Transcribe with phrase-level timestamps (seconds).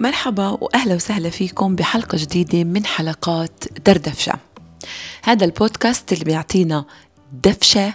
[0.00, 4.32] مرحبا وأهلا وسهلا فيكم بحلقة جديدة من حلقات دردفشة.
[5.22, 6.84] هذا البودكاست اللي بيعطينا
[7.32, 7.94] دفشة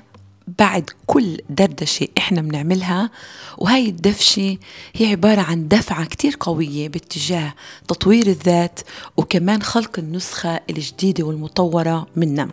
[0.60, 3.10] بعد كل دردشة إحنا بنعملها
[3.58, 4.58] وهاي الدفشة
[4.96, 7.54] هي عبارة عن دفعة كتير قوية باتجاه
[7.88, 8.80] تطوير الذات
[9.18, 12.50] وكمان خلق النسخة الجديدة والمطورة منا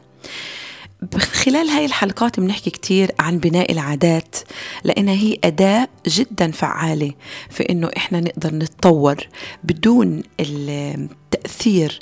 [1.19, 4.37] خلال هاي الحلقات بنحكي كتير عن بناء العادات
[4.85, 7.13] لأنها هي أداة جدا فعالة
[7.51, 9.17] في إنه إحنا نقدر نتطور
[9.65, 11.99] بدون التأثير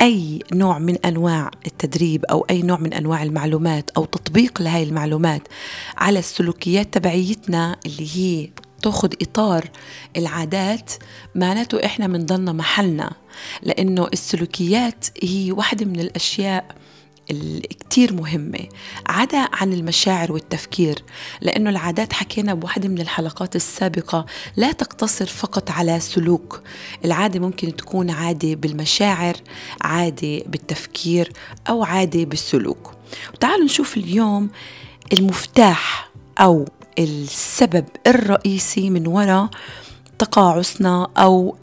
[0.00, 5.42] أي نوع من أنواع التدريب أو أي نوع من أنواع المعلومات أو تطبيق لهي المعلومات
[5.98, 8.50] على السلوكيات تبعيتنا اللي هي
[8.82, 9.70] تاخذ إطار
[10.16, 10.92] العادات
[11.34, 13.12] معناته إحنا بنضلنا محلنا
[13.62, 16.81] لأنه السلوكيات هي واحدة من الأشياء
[17.80, 18.68] كتير مهمة.
[19.06, 21.02] عدا عن المشاعر والتفكير
[21.40, 24.26] لأنه العادات حكينا بواحدة من الحلقات السابقة
[24.56, 26.62] لا تقتصر فقط على سلوك.
[27.04, 29.36] العادة ممكن تكون عادة بالمشاعر
[29.80, 31.32] عادة بالتفكير
[31.68, 32.94] أو عادة بالسلوك.
[33.34, 34.50] وتعالوا نشوف اليوم
[35.12, 36.64] المفتاح أو
[36.98, 39.50] السبب الرئيسي من وراء
[40.22, 41.56] تقاعسنا أو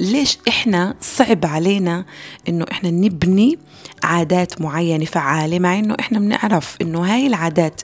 [0.00, 2.04] ليش إحنا صعب علينا
[2.48, 3.58] إنه إحنا نبني
[4.02, 7.80] عادات معينة فعالة مع إنه إحنا بنعرف إنه هاي العادات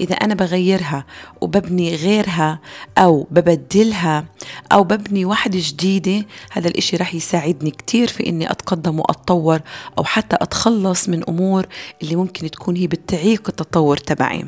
[0.00, 1.04] إذا أنا بغيرها
[1.40, 2.58] وببني غيرها
[2.98, 4.24] أو ببدلها
[4.72, 9.60] أو ببني واحدة جديدة هذا الإشي رح يساعدني كتير في إني أتقدم وأتطور
[9.98, 11.66] أو حتى أتخلص من أمور
[12.02, 14.44] اللي ممكن تكون هي بتعيق التطور تبعي.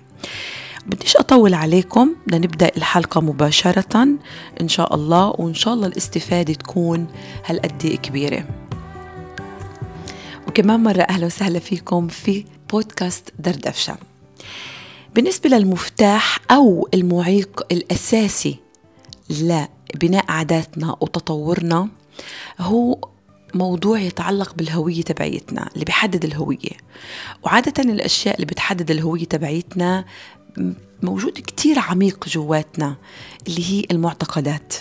[0.86, 4.08] بديش أطول عليكم بدنا نبدأ الحلقة مباشرة.
[4.60, 7.06] إن شاء الله وإن شاء الله الاستفادة تكون
[7.46, 8.44] هالقد كبيرة.
[10.48, 13.96] وكمان مرة أهلا وسهلا فيكم في بودكاست دردفشة
[15.14, 18.56] بالنسبة للمفتاح أو المعيق الأساسي
[19.30, 21.88] لبناء عاداتنا وتطورنا
[22.60, 22.98] هو
[23.54, 26.76] موضوع يتعلق بالهوية تبعيتنا اللي بيحدد الهوية.
[27.42, 30.04] وعادة الأشياء اللي بتحدد الهوية تبعيتنا
[31.02, 32.96] موجود كتير عميق جواتنا
[33.48, 34.74] اللي هي المعتقدات.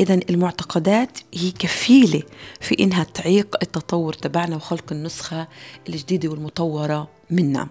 [0.00, 2.22] إذا المعتقدات هي كفيلة
[2.60, 5.48] في إنها تعيق التطور تبعنا وخلق النسخة
[5.88, 7.68] الجديدة والمطورة منا.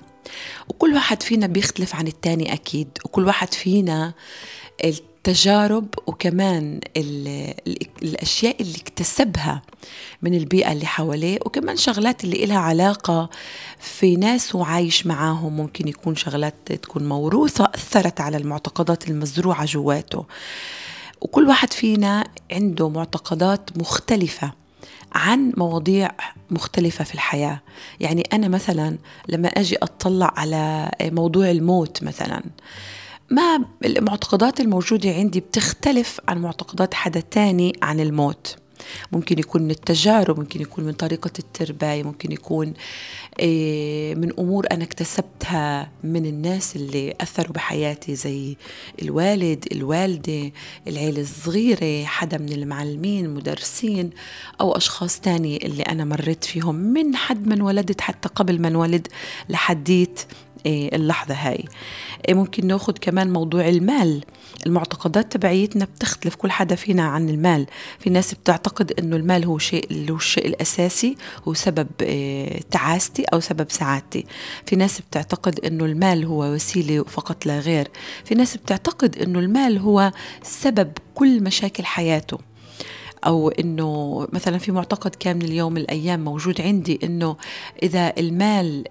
[0.68, 4.14] وكل واحد فينا بيختلف عن التاني أكيد وكل واحد فينا
[5.28, 6.80] التجارب وكمان
[8.04, 9.62] الأشياء اللي اكتسبها
[10.22, 13.30] من البيئة اللي حواليه وكمان شغلات اللي إلها علاقة
[13.80, 15.58] في ناس وعايش معاهم.
[15.58, 20.26] ممكن يكون شغلات تكون موروثة أثرت على المعتقدات المزروعة جواته.
[21.22, 24.52] وكل واحد فينا عنده معتقدات مختلفة
[25.14, 26.12] عن مواضيع
[26.52, 27.62] مختلفة في الحياة.
[28.00, 28.98] يعني أنا مثلا
[29.30, 32.44] لما أجي أطلع على موضوع الموت مثلا
[33.30, 38.56] ما المعتقدات الموجودة عندي بتختلف عن معتقدات حدا تاني عن الموت.
[39.12, 42.74] ممكن يكون من التجارب ممكن يكون من طريقة الترباية ممكن يكون
[43.40, 48.58] إيه، من أمور أنا اكتسبتها من الناس اللي أثروا بحياتي زي
[49.02, 50.52] الوالد الوالدة
[50.88, 54.10] العيلة الصغيرة حدا من المعلمين المدرسين
[54.62, 59.08] أو أشخاص تاني اللي أنا مريت فيهم من حد ما انولدت حتى قبل ما انولد
[59.50, 60.22] لحديت
[60.66, 61.66] اللحظة هاي.
[62.28, 64.24] إيه، ممكن ناخذ كمان موضوع المال.
[64.66, 67.66] المعتقدات تبعيتنا بتختلف كل حدا فينا عن المال.
[68.00, 71.16] في ناس بتعتقد إنه المال هو شيء هو الشيء الأساسي
[71.48, 74.26] هو سبب إيه، تعاستي أو سبب سعادتي.
[74.66, 77.88] في ناس بتعتقد إنه المال هو وسيلة فقط لا غير.
[78.26, 80.12] في ناس بتعتقد إنه المال هو
[80.44, 82.38] سبب كل مشاكل حياته.
[83.26, 87.36] أو إنه مثلا في معتقد كان من اليوم الأيام موجود عندي إنه
[87.84, 88.84] إذا المال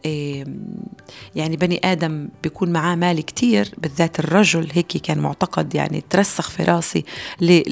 [1.36, 6.62] يعني بني آدم بيكون معاه مال كتير بالذات الرجل هيك كان معتقد يعني ترسخ في
[6.62, 7.04] راسي
[7.40, 7.62] ل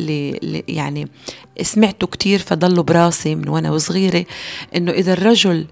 [0.43, 1.09] ل يعني
[1.63, 4.25] سمعته كتير فضله براسي من وأنا وصغيرة
[4.77, 5.67] إنه إذا الرجل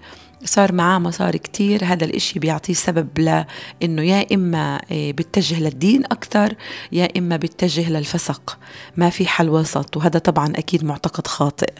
[0.45, 1.85] صار معاه مصاري كتير.
[1.85, 6.55] هذا الإشي بيعطيه سبب لأنه يا إما آه، بيتجه للدين أكثر
[6.91, 8.57] يا إما بيتجه للفسق.
[8.97, 11.73] ما في حل وسط وهذا طبعا أكيد معتقد خاطئ.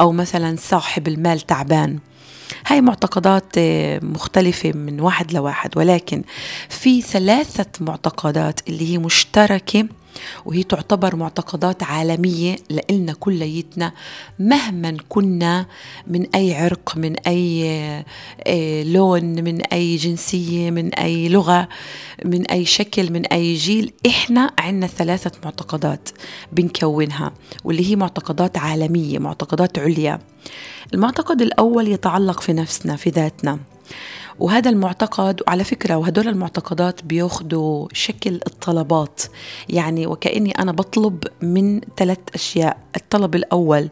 [0.00, 1.98] أو مثلا صاحب المال تعبان.
[2.66, 6.22] هاي معتقدات آه، مختلفة من واحد لواحد ولكن
[6.68, 9.88] في ثلاثة معتقدات اللي هي مشتركة
[10.46, 13.92] وهي تعتبر معتقدات عالمية لإلنا كليتنا
[14.38, 15.66] مهما كنا
[16.06, 17.64] من أي عرق من أي
[18.46, 21.68] آه، لون من أي جنسية من أي لغة
[22.24, 26.08] من أي شكل من أي جيل إحنا عندنا ثلاثة معتقدات
[26.52, 27.32] بنكونها
[27.64, 30.18] واللي هي معتقدات عالمية معتقدات عليا.
[30.94, 33.58] المعتقد الأول يتعلق في نفسنا في ذاتنا.
[34.38, 39.22] وهذا المعتقد وعلى فكرة وهدول المعتقدات بياخدوا شكل الطلبات.
[39.68, 43.88] يعني وكأني أنا بطلب من ثلاث أشياء الطلب الأول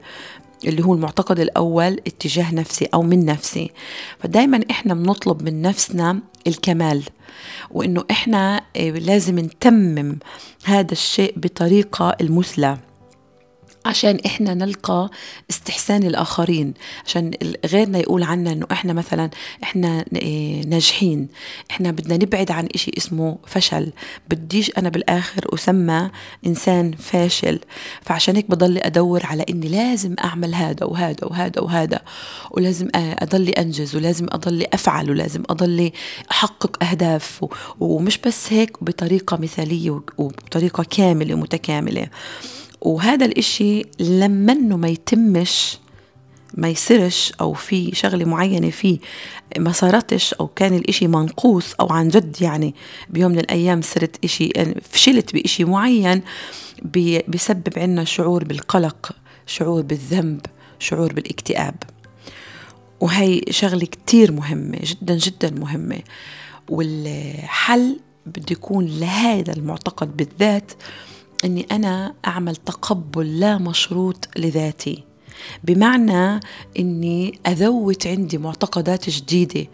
[0.64, 3.70] اللي هو المعتقد الأول اتجاه نفسي أو من نفسي.
[4.18, 7.02] فدايما إحنا بنطلب من نفسنا الكمال
[7.70, 10.18] وإنه إحنا آه، لازم نتمم
[10.64, 12.78] هذا الشيء بطريقة المثلى.
[13.86, 15.10] عشان إحنا نلقى
[15.50, 16.74] استحسان الآخرين
[17.06, 17.30] عشان
[17.66, 19.30] غيرنا يقول عنا إنه إحنا مثلا
[19.62, 21.28] إحنا إيه، ناجحين
[21.70, 23.92] إحنا بدنا نبعد عن إشي اسمه فشل
[24.30, 26.10] بديش أنا بالآخر أسمى
[26.46, 27.60] إنسان فاشل.
[28.02, 32.00] فعشان هيك بضل أدور على إني لازم أعمل هذا وهذا وهذا وهذا
[32.50, 35.90] ولازم اضل أنجز ولازم اضل أفعل ولازم اضل
[36.30, 37.44] أحقق أهداف.
[37.80, 42.06] ومش بس هيك بطريقة مثالية وبطريقة كاملة ومتكاملة.
[42.80, 45.78] وهذا الإشي لما إنه ما يتمش
[46.54, 48.98] ما يصيرش أو في شغلة معينة فيه
[49.58, 52.74] ما صارتش أو كان الإشي منقوص أو عن جد يعني
[53.08, 56.22] بيوم من الأيام صرت إشي يعني فشلت بإشي معين
[57.28, 59.12] بيسبب عنا شعور بالقلق
[59.46, 60.40] شعور بالذنب
[60.78, 61.74] شعور بالاكتئاب.
[63.00, 66.00] وهي شغلة كتير مهمة جدا جدا مهمة.
[66.68, 70.72] والحل بده يكون لهذا المعتقد بالذات
[71.44, 75.04] إني أنا أعمل تقبل لا مشروط لذاتي.
[75.64, 76.40] بمعنى
[76.78, 79.66] إني أذوت عندي معتقدات جديدة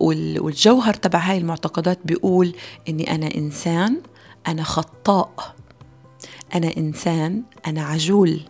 [0.00, 2.54] والجوهر تبع هاي المعتقدات بيقول
[2.88, 4.00] إني أنا إنسان
[4.46, 5.54] أنا خطاء.
[6.54, 8.40] أنا إنسان أنا عجول.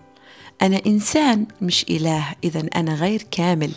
[0.62, 3.72] أنا إنسان مش إله اذا أنا غير كامل.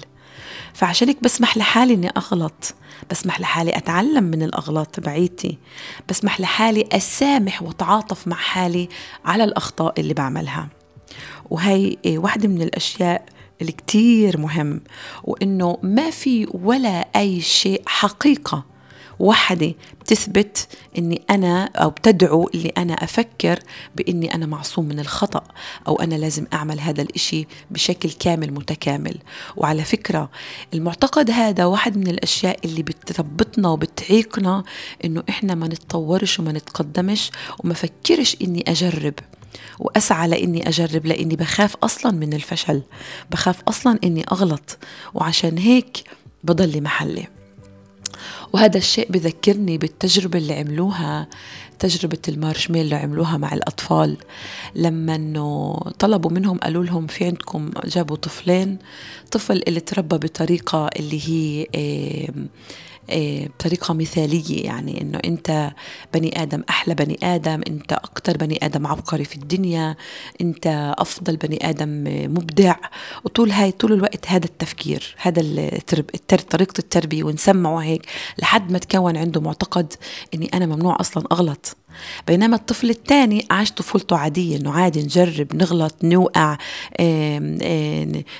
[0.75, 2.75] فعشان هيك بسمح لحالي إني أغلط.
[3.11, 5.57] بسمح لحالي أتعلم من الأغلاط تبعيتي.
[6.09, 8.89] بسمح لحالي أسامح وأتعاطف مع حالي
[9.25, 10.69] على الأخطاء اللي بعملها.
[11.49, 13.25] وهي واحدة من الأشياء
[13.61, 14.81] اللي كتير مهم
[15.23, 18.65] وإنه ما في ولا أي شيء حقيقة
[19.19, 20.67] وحدة بتثبت
[20.97, 23.59] إني أنا أو بتدعو اللي أنا أفكر
[23.95, 25.43] بإني أنا معصوم من الخطأ
[25.87, 29.17] أو أنا لازم أعمل هذا الإشي بشكل كامل متكامل.
[29.57, 30.29] وعلى فكرة
[30.73, 34.63] المعتقد هذا واحد من الأشياء اللي بتربطنا وبتعيقنا
[35.05, 39.13] إنه إحنا ما نتطورش وما نتقدمش وما فكرش إني أجرب.
[39.79, 42.81] وأسعى لإني أجرب لإني بخاف أصلا من الفشل
[43.31, 44.77] بخاف أصلا إني أغلط.
[45.13, 46.03] وعشان هيك
[46.43, 47.27] بضل محلي.
[48.55, 51.27] وهذا الشيء بذكرني بالتجربة اللي عملوها
[51.79, 54.17] تجربة المارشميل اللي عملوها مع الأطفال
[54.75, 58.77] لما أنه طلبوا منهم قالوا لهم في عندكم جابوا طفلين
[59.31, 61.67] طفل اللي تربى بطريقة اللي هي
[63.09, 65.71] إيه، بطريقة مثالية يعني إنه أنت
[66.13, 69.95] بني آدم أحلى بني آدم أنت أكتر بني آدم عبقري في الدنيا
[70.41, 72.03] أنت أفضل بني آدم
[72.33, 72.75] مبدع.
[73.23, 76.05] وطول هاي طول الوقت هذا التفكير هذا الترب
[76.49, 78.05] طريقة التربية ونسمعه هيك
[78.39, 79.93] لحد ما تكون عنده معتقد
[80.33, 81.77] إني أنا ممنوع أصلا أغلط.
[82.27, 86.57] بينما الطفل الثاني عاش طفولته عادية إنه عادي نجرب نغلط نوقع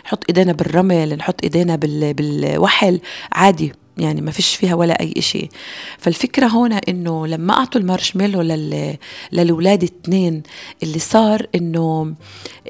[0.03, 3.00] نحط إيدينا بالرمل نحط إيدينا بالوحل
[3.31, 3.73] عادي.
[3.97, 5.50] يعني ما فيش فيها ولا أي إشي.
[5.97, 8.97] فالفكرة هنا إنه لما أعطوا المارشميلو لل...
[9.31, 10.44] للولاد اثنين
[10.83, 12.13] اللي صار إنه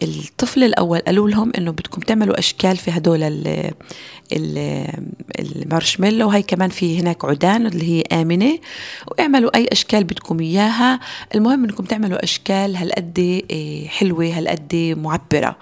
[0.03, 3.71] الطفل الأول قالوا لهم إنه بدكم تعملوا أشكال في هدول ال...
[4.33, 4.87] ال...
[5.39, 6.27] المارشميلو.
[6.27, 8.59] وهي كمان في هناك عيدان اللي هي آمنة.
[9.07, 10.99] واعملوا أي أشكال بدكم إياها.
[11.35, 13.19] المهم إنكم تعملوا أشكال هالقد
[13.49, 15.57] إيه، حلوة هالقد معبرة.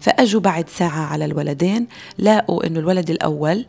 [0.00, 1.86] فأجوا بعد ساعة على الولدين
[2.18, 3.66] لاقوا إنه الولد الأول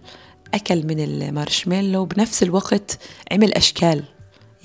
[0.56, 3.00] أكل من المارشميلو بنفس الوقت
[3.32, 4.04] عمل أشكال.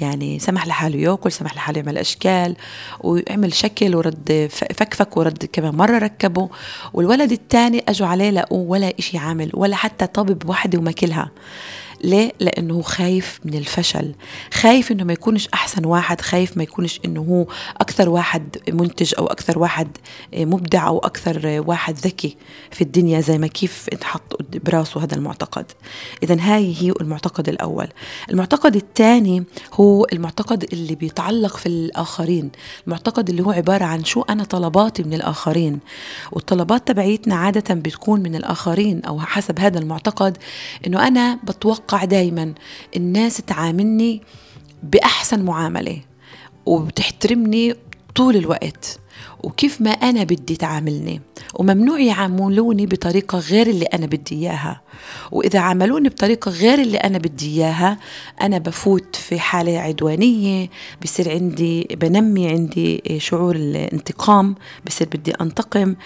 [0.01, 2.57] يعني سمح لحاله يأكل سمح لحاله يعمل أشكال
[3.01, 6.49] ويعمل شكل ورد فكفك ورد كمان مرة ركبه.
[6.93, 11.31] والولد الثاني أجوا عليه لقوه ولا إشي عامل ولا حتى طبب وحده وماكلها.
[12.05, 14.15] ليه؟ لأنه خايف من الفشل.
[14.55, 17.47] خايف أنه ما يكونش أحسن واحد خايف ما يكونش أنه هو
[17.81, 19.89] أكثر واحد منتج أو أكثر واحد
[20.37, 22.37] مبدع أو أكثر واحد ذكي
[22.71, 25.67] في الدنيا زي ما كيف انحط براسه هذا المعتقد.
[26.23, 27.89] إذا هاي هي المعتقد الأول.
[28.31, 32.51] المعتقد الثاني هو المعتقد اللي بيتعلق في الآخرين.
[32.87, 35.79] المعتقد اللي هو عبارة عن شو أنا طلباتي من الآخرين.
[36.33, 40.39] والطلبات تبعيتنا عادة بتكون من الآخرين أو حسب هذا المعتقد
[40.87, 42.55] أنه أنا بتوقع بتوقع دايما.
[42.97, 44.23] الناس تعاملني
[44.83, 46.01] بأحسن معاملة
[46.67, 47.75] وبتحترمني
[48.15, 48.99] طول الوقت.
[49.43, 51.21] وكيف ما أنا بدي تعاملني
[51.55, 54.81] وممنوع يعاملوني بطريقة غير اللي أنا بدي إياها.
[55.33, 57.99] وإذا عاملوني بطريقة غير اللي أنا بدي إياها
[58.43, 60.71] أنا بفوت في حالة عدوانية
[61.03, 64.55] بصير عندي بنمي عندي شعور الانتقام
[64.87, 65.97] بصير بدي أنتقم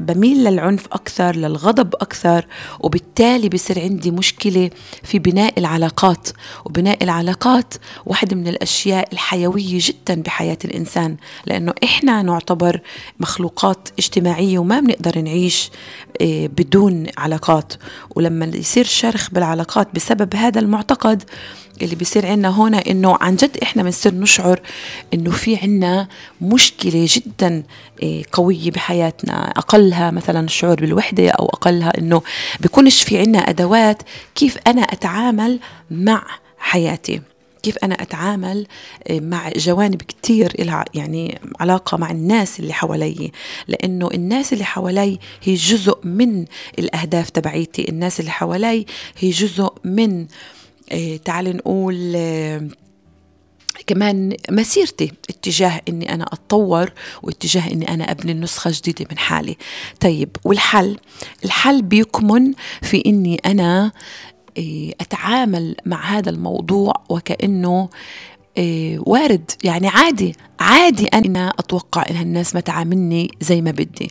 [0.00, 2.46] بميل للعنف أكثر للغضب أكثر
[2.80, 4.70] وبالتالي بصير عندي مشكلة
[5.02, 6.28] في بناء العلاقات.
[6.64, 7.74] وبناء العلاقات
[8.06, 12.80] واحدة من الأشياء الحيوية جدا بحياة الإنسان لأنه إحنا نعتبر
[13.20, 15.70] مخلوقات اجتماعية وما بنقدر نعيش
[16.20, 17.72] آه، بدون علاقات.
[18.16, 21.22] ولما يصير شرخ بالعلاقات بسبب هذا المعتقد
[21.82, 24.60] اللي بيصير عنا هنا إنه عن جد إحنا بنصير نشعر
[25.14, 26.08] إنه في عنا
[26.40, 27.62] مشكلة جدا
[28.02, 29.52] آه، قوية بحياتنا.
[29.56, 32.22] أقلها مثلا الشعور بالوحدة أو أقلها إنه
[32.60, 34.02] بيكونش في عنا أدوات
[34.34, 35.60] كيف أنا أتعامل
[35.90, 36.22] مع
[36.58, 37.20] حياتي.
[37.64, 38.66] كيف أنا أتعامل
[39.06, 43.32] آه، مع جوانب كتير لها يعني علاقة مع الناس اللي حوالي.
[43.68, 46.44] لأنه الناس اللي حوالي هي جزء من
[46.78, 47.88] الأهداف تبعيتي.
[47.88, 48.86] الناس اللي حوالي
[49.18, 50.26] هي جزء من
[50.92, 52.68] آه، تعال نقول آه،
[53.86, 56.92] كمان مسيرتي اتجاه إني أنا أتطور
[57.22, 59.56] واتجاه إني أنا أبني النسخه جديدة من حالي.
[60.00, 60.96] طيب والحل؟
[61.44, 62.52] الحل بيكمن
[62.82, 63.92] في إني أنا
[64.56, 67.88] إيه، أتعامل مع هذا الموضوع وكأنه
[68.56, 69.50] إيه، وارد.
[69.64, 74.10] يعني عادي عادي أنا أتوقع ان الناس ما تعاملني زي ما بدي.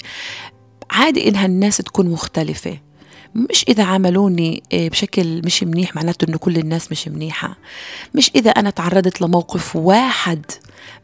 [0.91, 2.77] عادي إنها الناس تكون مختلفة.
[3.35, 7.57] مش إذا عاملوني إيه، بشكل مش منيح معناته إنه كل الناس مش منيحة.
[8.15, 10.45] مش إذا أنا تعرضت لموقف واحد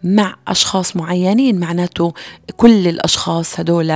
[0.03, 2.13] مع أشخاص معينين معناته
[2.57, 3.91] كل الأشخاص هدول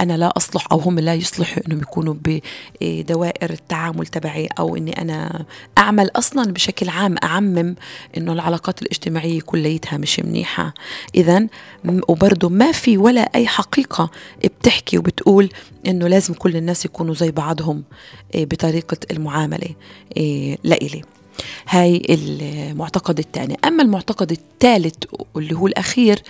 [0.00, 2.14] أنا لا أصلح أو هم لا يصلحوا أنهم يكونوا
[2.82, 5.44] بدوائر التعامل تبعي أو أني أنا
[5.78, 7.74] أعمل أصلا بشكل عام أعمم
[8.16, 10.74] أنه العلاقات الاجتماعية كليتها مش منيحة.
[11.14, 11.46] إذا
[12.08, 14.10] وبرضه ما في ولا أي حقيقة
[14.44, 15.48] بتحكي وبتقول
[15.86, 17.84] أنه لازم كل الناس يكونوا زي بعضهم
[18.34, 19.68] بطريقة المعاملة
[20.64, 21.02] لإلي.
[21.68, 24.94] هاي المعتقد الثاني أما المعتقد الثالث
[25.34, 26.22] واللي هو الأخير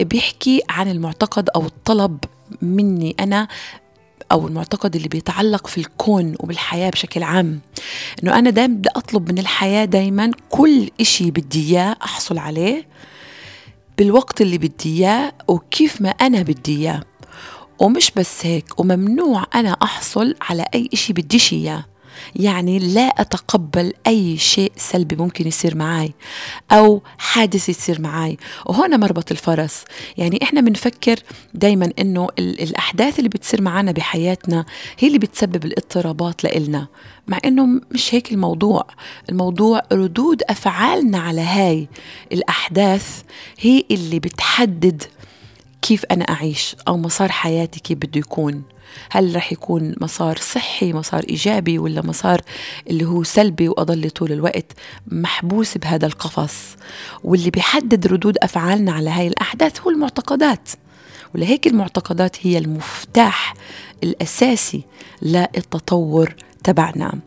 [0.00, 2.18] بيحكي عن المعتقد أو الطلب
[2.62, 3.48] مني أنا
[4.32, 7.60] أو المعتقد اللي بيتعلق في الكون وبالحياة بشكل عام.
[8.22, 12.86] إنه أنا دايما بدي أطلب من الحياة دايما كل إشي بدي إياه أحصل عليه
[13.98, 17.02] بالوقت اللي بدي إياه وكيف ما أنا بدي إياه.
[17.78, 21.84] ومش بس هيك وممنوع أنا أحصل على أي إشي بديش إياه.
[22.36, 26.12] يعني لا أتقبل أي شيء سلبي ممكن يصير معي
[26.72, 29.84] أو حادث يصير معي وهنا مربط الفرس.
[30.16, 31.18] يعني إحنا بنفكر
[31.54, 34.64] دايما إنه الأحداث اللي بتصير معنا بحياتنا
[34.98, 36.86] هي اللي بتسبب الاضطرابات لإلنا.
[37.28, 38.86] مع إنه مش هيك الموضوع.
[39.30, 41.88] الموضوع ردود أفعالنا على هاي
[42.32, 43.22] الأحداث
[43.60, 45.02] هي اللي بتحدد
[45.84, 48.62] كيف أنا أعيش أو مسار حياتي كيف بده يكون؟
[49.10, 52.40] هل رح يكون مسار صحي مسار إيجابي ولا مسار
[52.90, 54.72] اللي هو سلبي وأضل طول الوقت
[55.06, 56.76] محبوس بهذا القفص؟
[57.24, 60.68] واللي بيحدد ردود أفعالنا على هاي الأحداث هو المعتقدات.
[61.34, 63.54] ولهيك المعتقدات هي المفتاح
[64.02, 64.84] الأساسي
[65.22, 67.18] للتطور تبعنا.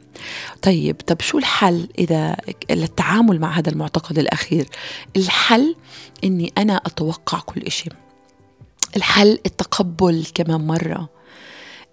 [0.61, 2.35] طيب طب شو الحل إذا
[2.69, 4.67] للتعامل مع هذا المعتقد الأخير؟
[5.15, 5.75] الحل
[6.23, 7.89] إني أنا أتوقع كل إشي.
[8.95, 11.17] الحل التقبل كمان مرة.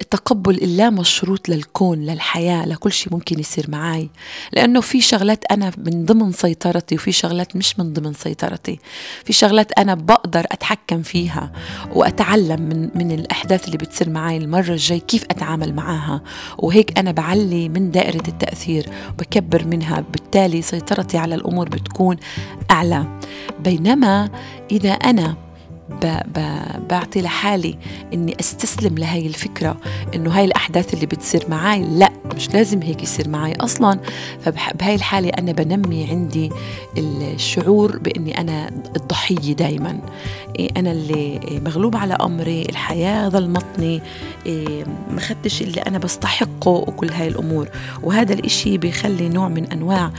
[0.01, 4.09] التقبل اللا مشروط للكون للحياة لكل شيء ممكن يصير معي
[4.53, 8.79] لأنه في شغلات أنا من ضمن سيطرتي وفي شغلات مش من ضمن سيطرتي.
[9.25, 11.51] في شغلات أنا بقدر أتحكم فيها
[11.93, 16.21] وأتعلم من, من الأحداث اللي بتصير معي المرة الجاي كيف أتعامل معها
[16.57, 19.99] وهيك أنا بعلي من دائرة التأثير وبكبر منها.
[20.11, 22.17] بالتالي سيطرتي على الأمور بتكون
[22.71, 23.19] أعلى.
[23.59, 24.29] بينما
[24.71, 25.45] إذا أنا
[26.89, 27.77] بعطي لحالي
[28.13, 29.77] إني أستسلم لهي الفكرة
[30.15, 33.99] إنه هاي الأحداث اللي بتصير معي لا مش لازم هيك يصير معي أصلا.
[34.41, 36.51] فبهاي الحالة أنا بنمي عندي
[36.97, 39.99] الشعور بإني أنا الضحية دائما
[40.59, 44.01] إيه، أنا اللي مغلوب على أمري الحياة ظلمتني
[44.45, 47.69] إيه، ما خدتش اللي أنا بستحقه وكل هاي الأمور.
[48.03, 50.11] وهذا الإشي بيخلي نوع من أنواع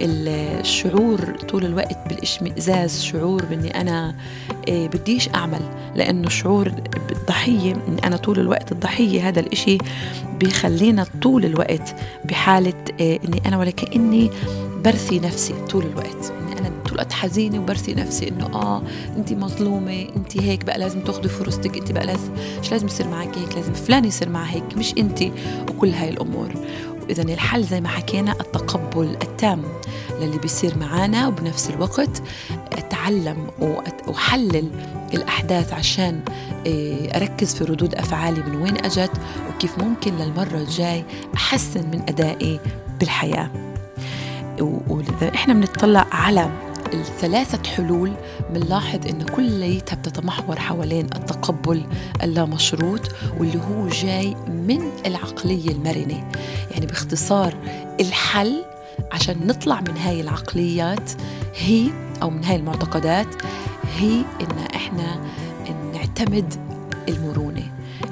[0.00, 4.14] الشعور طول الوقت بالإشمئزاز شعور بإني أنا
[4.68, 5.60] إيه، بديش أعمل
[5.94, 6.68] لأنه شعور
[7.08, 9.78] بالضحيه اني أنا طول الوقت الضحية هذا الإشي
[10.40, 11.94] بيخلينا طول الوقت
[12.24, 14.30] بحالة إيه، إني أنا ولا كأني
[14.84, 16.32] برثي نفسي طول الوقت.
[16.42, 18.82] إني أنا طول الوقت حزينة وبرثي نفسي إنه آه
[19.16, 22.30] أنت مظلومة أنت هيك بقى لازم تاخذي فرصتك أنت بقى لازم
[22.62, 25.22] مش لازم يصير معك هيك لازم فلان يصير معها هيك مش أنت
[25.70, 26.48] وكل هاي الأمور.
[27.10, 29.62] إذا الحل زي ما حكينا التقبل التام
[30.20, 32.22] للي بيصير معانا وبنفس الوقت
[32.72, 33.46] أتعلم
[34.06, 34.70] وأحلل
[35.14, 36.20] الأحداث عشان
[36.66, 39.10] إيه، أركز في ردود أفعالي من وين أجت
[39.48, 42.60] وكيف ممكن للمرة الجاي أحسن من أدائي
[43.00, 43.50] بالحياة.
[44.60, 46.50] وإذا إحنا بنطلع على
[46.94, 48.12] الثلاثة حلول
[48.50, 51.86] بنلاحظ إن كليتها بتتمحور حوالين التقبل
[52.22, 53.00] اللامشروط
[53.38, 56.30] واللي هو جاي من العقلية المرنة.
[56.70, 57.54] يعني باختصار
[58.00, 58.64] الحل
[59.12, 61.10] عشان نطلع من هاي العقليات
[61.56, 61.90] هي
[62.22, 63.26] أو من هاي المعتقدات
[63.98, 65.20] هي إن إحنا
[65.94, 66.54] نعتمد
[67.08, 67.49] المرونة.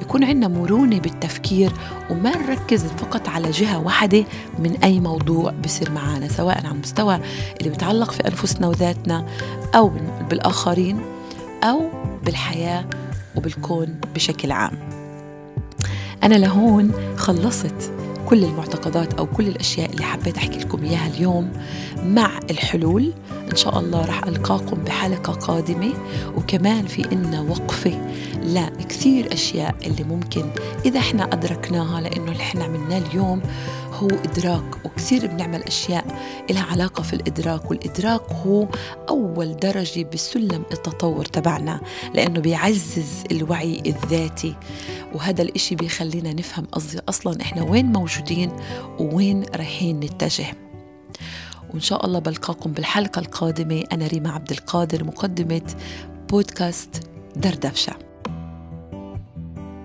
[0.08, 1.72] يكون عندنا مرونة بالتفكير
[2.10, 4.24] وما نركز فقط على جهة واحدة
[4.58, 7.20] من أي موضوع بصير معنا سواء على المستوى
[7.58, 9.26] اللي بيتعلق في أنفسنا وذاتنا
[9.74, 9.92] أو
[10.30, 11.00] بالآخرين
[11.64, 11.90] أو
[12.24, 12.84] بالحياة
[13.36, 14.78] وبالكون بشكل عام.
[16.22, 17.92] أنا لهون خلصت
[18.28, 21.52] كل المعتقدات أو كل الأشياء اللي حبيت أحكي لكم إياها اليوم
[22.04, 23.12] مع الحلول.
[23.50, 25.92] إن شاء الله رح ألقاكم بحلقة قادمة.
[26.36, 27.98] وكمان في إنا وقفة
[28.42, 30.50] لا كثير أشياء اللي ممكن
[30.84, 33.40] إذا إحنا أدركناها لأنه اللي إحنا عملناه اليوم
[33.98, 36.06] هو إدراك وكثير بنعمل أشياء
[36.50, 38.68] لها علاقة في الإدراك والإدراك هو
[39.08, 41.80] أول درجة بسلم التطور تبعنا
[42.14, 44.54] لأنه بيعزز الوعي الذاتي
[45.14, 48.52] وهذا الإشي بيخلينا نفهم قصدي أصلا إحنا وين موجودين
[48.98, 50.46] ووين رايحين نتجه.
[51.70, 53.84] وإن شاء الله بلقاكم بالحلقة القادمة.
[53.92, 55.74] أنا ريما عبد القادر مقدمة
[56.30, 57.02] بودكاست
[57.36, 58.07] دردفشة.